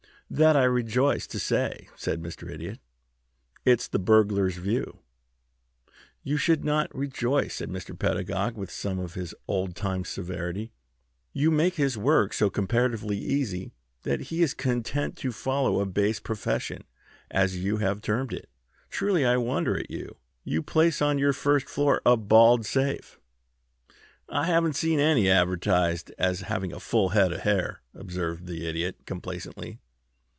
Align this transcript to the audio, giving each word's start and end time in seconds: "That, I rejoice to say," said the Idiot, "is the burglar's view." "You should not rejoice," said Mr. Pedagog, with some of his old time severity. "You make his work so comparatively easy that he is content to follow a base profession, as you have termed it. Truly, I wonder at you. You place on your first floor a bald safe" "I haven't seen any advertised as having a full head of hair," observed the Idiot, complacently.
"That, 0.33 0.55
I 0.55 0.63
rejoice 0.63 1.27
to 1.27 1.39
say," 1.39 1.89
said 1.97 2.23
the 2.23 2.47
Idiot, 2.53 2.79
"is 3.65 3.89
the 3.89 3.99
burglar's 3.99 4.55
view." 4.55 4.99
"You 6.23 6.37
should 6.37 6.63
not 6.63 6.89
rejoice," 6.95 7.55
said 7.55 7.69
Mr. 7.69 7.99
Pedagog, 7.99 8.55
with 8.55 8.71
some 8.71 8.97
of 8.97 9.15
his 9.15 9.35
old 9.49 9.75
time 9.75 10.05
severity. 10.05 10.71
"You 11.33 11.51
make 11.51 11.73
his 11.75 11.97
work 11.97 12.31
so 12.31 12.49
comparatively 12.49 13.17
easy 13.17 13.73
that 14.03 14.21
he 14.21 14.41
is 14.41 14.53
content 14.53 15.17
to 15.17 15.33
follow 15.33 15.81
a 15.81 15.85
base 15.85 16.21
profession, 16.21 16.85
as 17.29 17.57
you 17.61 17.79
have 17.79 17.99
termed 18.01 18.31
it. 18.31 18.47
Truly, 18.89 19.25
I 19.25 19.35
wonder 19.35 19.77
at 19.77 19.91
you. 19.91 20.15
You 20.45 20.63
place 20.63 21.01
on 21.01 21.17
your 21.19 21.33
first 21.33 21.67
floor 21.67 22.01
a 22.05 22.15
bald 22.15 22.65
safe" 22.65 23.19
"I 24.29 24.45
haven't 24.45 24.77
seen 24.77 25.01
any 25.01 25.29
advertised 25.29 26.09
as 26.17 26.43
having 26.43 26.71
a 26.71 26.79
full 26.79 27.09
head 27.09 27.33
of 27.33 27.41
hair," 27.41 27.81
observed 27.93 28.45
the 28.45 28.65
Idiot, 28.65 29.05
complacently. 29.05 29.81